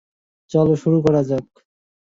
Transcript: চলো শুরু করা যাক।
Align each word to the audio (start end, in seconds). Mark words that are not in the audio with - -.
চলো 0.51 0.73
শুরু 0.81 0.97
করা 1.05 1.21
যাক। 1.29 1.45